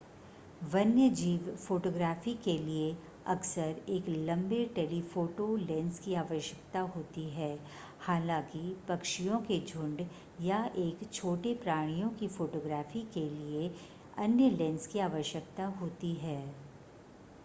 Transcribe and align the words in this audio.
वन्यजीव 0.71 1.49
फ़ोटोग्राफ़ी 1.57 2.33
के 2.45 2.57
लिए 2.59 2.85
अक्सर 3.33 3.81
एक 3.89 4.05
लंबे 4.21 4.63
टेलीफ़ोटो 4.75 5.45
लेंस 5.59 5.99
की 5.99 6.15
आवश्यकता 6.23 6.79
होती 6.95 7.27
है 7.29 7.51
हालांकि 8.07 8.63
पक्षियों 8.89 9.39
के 9.43 9.59
झुंड 9.65 10.05
या 10.41 10.63
एक 10.79 11.07
छोटे 11.13 11.53
प्राणियों 11.63 12.09
की 12.19 12.27
फ़ोटोग्राफ़ी 12.29 13.01
के 13.13 13.29
लिए 13.29 13.71
अन्य 14.19 14.49
लेंस 14.57 14.87
की 14.87 14.99
आवश्यकता 15.01 15.65
होती 15.81 16.13
है 16.19 16.39